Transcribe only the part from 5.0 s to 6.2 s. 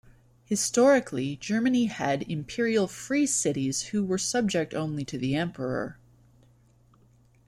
to the Emperor.